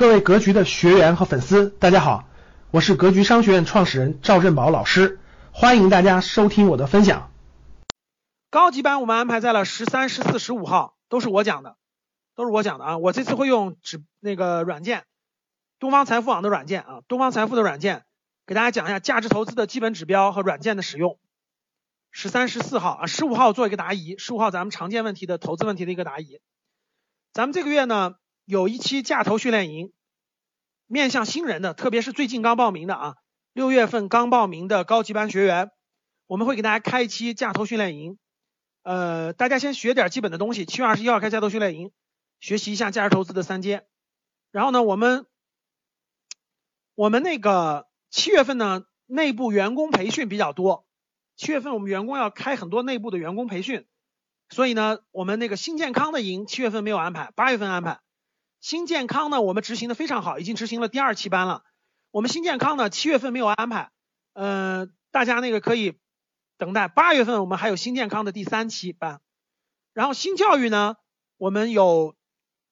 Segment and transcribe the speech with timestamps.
[0.00, 2.26] 各位格局的学员和粉丝，大家好，
[2.70, 5.20] 我是格局商学院创始人赵振宝老师，
[5.52, 7.30] 欢迎大家收听我的分享。
[8.48, 11.76] 高级班我们安排在了十三、十四、十五号，都是我讲的，
[12.34, 12.96] 都是我讲的啊。
[12.96, 15.04] 我这次会用指那个软件，
[15.78, 18.04] 东方财富网的软件啊，东方财富的软件，
[18.46, 21.18] 给大家讲一下价值投资的基本指标和软件的使用。
[22.10, 26.40] 十三、十四号啊，十五号做一个答疑，十五号咱们常见问题的投资问题的一个答疑。
[27.34, 28.14] 咱们这个月呢。
[28.50, 29.92] 有一期价投训练营，
[30.88, 33.14] 面向新人的，特别是最近刚报名的啊，
[33.52, 35.70] 六月份刚报名的高级班学员，
[36.26, 38.18] 我们会给大家开一期价投训练营。
[38.82, 41.92] 呃，大家先学点基本的东西，七月二十一号开价投训练营，
[42.40, 43.86] 学习一下价值投资的三阶。
[44.50, 45.26] 然后呢，我们
[46.96, 50.88] 我们那个七月份呢，内部员工培训比较多，
[51.36, 53.86] 七月份我们员工要开很多内部的员工培训，
[54.48, 58.00] 所以呢，我们那个新健康的营七月份没有安排，八月份安排。
[58.60, 61.64] 新健康呢，我们执行的非常好，已经执行了第二期班了。
[62.10, 63.90] 我们新健康呢，七月份没有安排，
[64.34, 65.98] 嗯，大家那个可以
[66.58, 66.86] 等待。
[66.88, 69.22] 八月份我们还有新健康的第三期班，
[69.94, 70.96] 然后新教育呢，
[71.38, 72.14] 我们有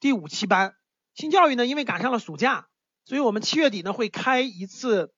[0.00, 0.74] 第五期班。
[1.14, 2.68] 新教育呢，因为赶上了暑假，
[3.06, 5.14] 所以我们七月底呢会开一次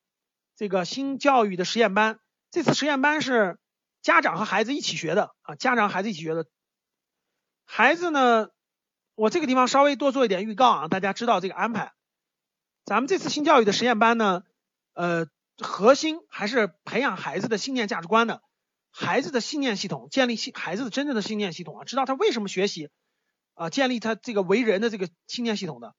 [0.57, 2.21] 这个新教育的实验班。
[2.53, 3.59] 这次实验班是
[4.01, 6.47] 家长和孩子一起学的啊，家长孩子一起学的，
[7.65, 8.49] 孩子呢。
[9.23, 11.93] 我这个地方稍微多做一点预告啊，大家知道这个安排。
[12.85, 14.43] 咱们这次新教育的实验班呢，
[14.95, 18.43] 呃，核心还是培养孩子的信念价值观的，
[18.91, 22.91] 孩子的信念系统，建立信孩子的真正的信念系统啊，知道他为什么学习
[23.55, 25.95] 啊，建立他这个为人的这个信念系统的。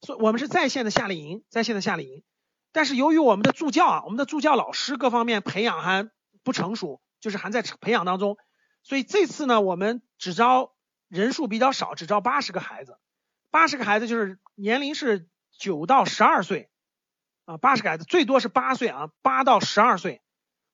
[0.00, 2.22] 所以我们是在线的夏令营，在线的夏令营。
[2.70, 6.08] 但是由于我们的助教啊，我们的助教老师各方面培养还
[6.44, 8.36] 不成熟，就是还在培养当中，
[8.84, 10.72] 所以这次呢，我们只招。
[11.08, 12.98] 人数比较少，只招八十个孩子，
[13.50, 16.70] 八十个孩子就是年龄是九到十二岁
[17.46, 20.20] 啊，八十个孩子最多是八岁啊，八到十二岁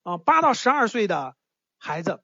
[0.03, 1.35] 啊，八到十二岁的
[1.77, 2.21] 孩子，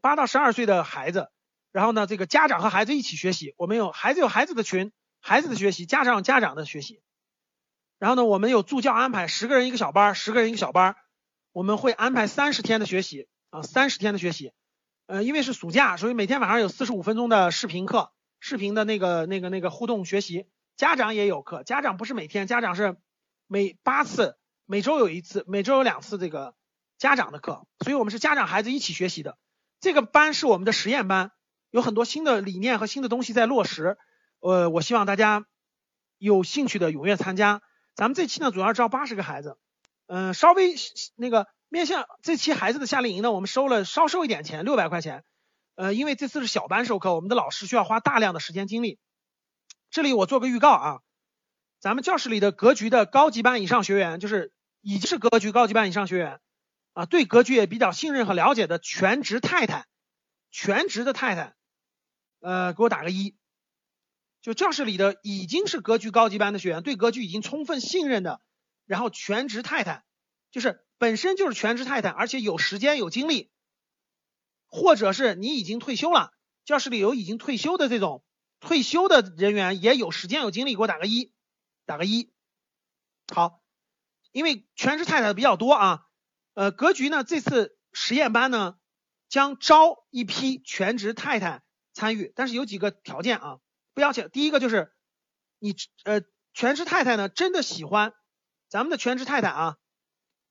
[0.00, 1.28] 八到十二岁的孩子，
[1.72, 7.02] 然后呢，这个家长和孩子一起学习，我们有孩子有孩子的群，孩子的学习，家长有家长的学习，
[7.98, 10.94] 然后呢，我们有助教安排十个人一个小班，十个人一个小班，
[11.50, 14.52] 我们会安排三十天的学习啊，三十天的学习。
[15.08, 20.46] 呃，因为是暑假，所以每天晚上有四十五分钟的视频课，视频的那个、那个、那个互动学习。
[20.76, 22.98] 家长也有课，家长不是每天，家长是
[23.46, 24.36] 每八次，
[24.66, 26.54] 每周有一次，每周有两次这个
[26.98, 27.66] 家长的课。
[27.80, 29.38] 所以我们是家长孩子一起学习的。
[29.80, 31.32] 这个班是我们的实验班，
[31.70, 33.96] 有很多新的理念和新的东西在落实。
[34.40, 35.46] 呃，我希望大家
[36.18, 37.62] 有兴趣的踊跃参加。
[37.94, 39.56] 咱们这期呢，主要招八十个孩子，
[40.06, 40.74] 嗯，稍微
[41.16, 41.46] 那个。
[41.68, 45.24] 面向这期孩子的夏令营呢，我们收了稍收一点钱，六百块钱。
[45.74, 48.98] 呃，因为这次是小班授课，我们的老师需要花大量的时间精力。
[49.90, 51.00] 这里我做个预告啊，
[51.78, 56.40] 咱们教室里的格局的高级班以上学员，就是已经是格局高级班以上学员
[56.94, 59.86] 啊，对格局也比较信任和了解的全职太太，
[60.50, 61.54] 全职的太太，
[62.40, 63.36] 呃，给我打个一。
[64.40, 68.40] 就教室里的已经是格局高级班的学员，对格局已经充分信任的，
[68.84, 70.02] 然后全职太太，
[70.50, 70.84] 就是。
[70.98, 73.50] 本身就是全职太太，而且有时间有精力，
[74.66, 76.32] 或者是你已经退休了，
[76.64, 78.24] 教室里有已经退休的这种
[78.58, 81.32] 退休的人员，也有时间有精力，给我打个一，
[81.86, 82.32] 打个一。
[83.32, 83.62] 好，
[84.32, 86.06] 因为全职太太比较多啊，
[86.54, 88.76] 呃，格局呢这次实验班呢
[89.28, 93.58] 将招一批全职太太参与，但是有几个条件啊，
[93.94, 94.28] 不要紧。
[94.32, 94.92] 第一个就是
[95.60, 96.22] 你呃
[96.54, 98.14] 全职太太呢真的喜欢
[98.68, 99.76] 咱们的全职太太啊。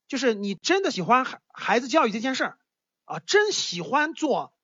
[0.08, 2.58] 就是你真的喜欢孩孩子教育这件事儿
[3.04, 4.54] 啊，真喜欢做，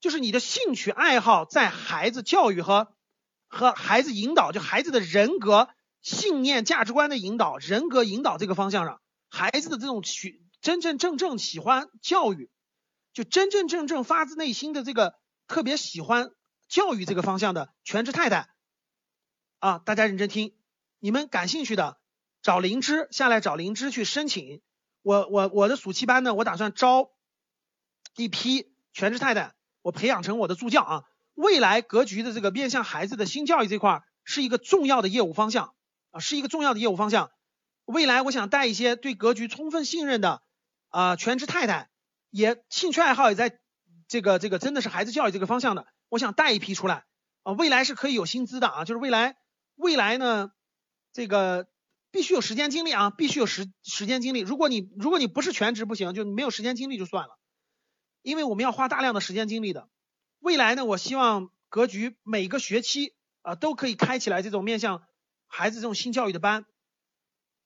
[0.00, 2.94] 就是你的兴趣爱好在孩子教育和
[3.48, 5.68] 和孩子引导，就孩子的人格、
[6.00, 12.50] 信念、价值观的引导，人格引导这个方向上，孩子的这种去真真正正喜欢教育，
[13.12, 15.18] 就真真正正发自内心的这个
[15.48, 16.30] 特别喜欢
[16.68, 18.48] 教育这个方向的全职太太
[19.58, 20.54] 啊，大家认真听，
[21.00, 21.98] 你们感兴趣的
[22.42, 24.62] 找灵芝下来找灵芝去申请。
[25.02, 27.10] 我我我的暑期班呢，我打算招
[28.16, 31.04] 一批全职太太，我培养成我的助教啊。
[31.34, 35.72] 未来格局的这个面向孩子的新教育这块是一个重要的业务方向
[36.10, 37.30] 啊，是一个重要的业务方向。
[37.84, 40.42] 未来我想带一些对格局充分信任的
[40.88, 41.88] 啊全职太太，
[42.30, 43.58] 也兴趣爱好也在
[44.08, 47.04] 这个这个真的是孩子教育这个方向的，我想带一批出来
[47.44, 47.52] 啊。
[47.52, 49.36] 未来是可以有薪资的啊，就是未来
[49.76, 50.50] 未来呢
[51.12, 51.66] 这个。
[52.18, 54.40] 必须有时间精力啊，必须有时时间精力。
[54.40, 57.38] 如果你如果你不是全职不行，就没有时间精力就算了，
[58.22, 59.88] 因为我们要花大量的时间精力的。
[60.40, 65.04] 未来呢，我希望格局每个学期啊都可以开起来这种面向
[65.46, 66.66] 孩子这种新教育的班。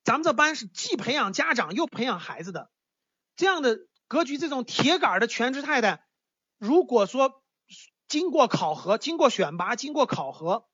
[0.04, 2.70] 咱们这班是既培养家长又培养孩子的，
[3.36, 6.04] 这样的格局，这种铁杆的全职太太，
[6.58, 7.42] 如果说
[8.06, 10.68] 经过考核、经过选拔、经过考核，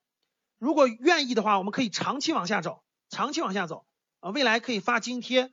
[0.59, 3.85] 如果愿意的话，我们可以长期往下走，长期往下走
[4.21, 5.51] 啊，未来可以发津贴、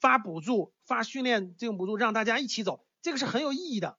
[0.00, 3.96] 发补助、发训练这种补助，让大家一起走，这个是很有意义的。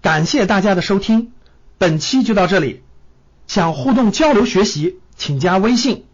[0.00, 1.32] 感谢大家的收听，
[1.78, 2.82] 本期就到这里。
[3.46, 6.06] 想互动交流学习，请加微信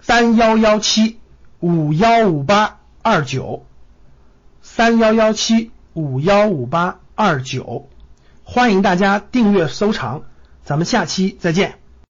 [0.00, 1.18] 三幺幺七。
[1.60, 3.64] 五幺五八二九
[4.60, 7.88] 三幺幺七五幺五八二九，
[8.42, 10.24] 欢迎大家订阅收藏，
[10.62, 11.83] 咱们下期再见。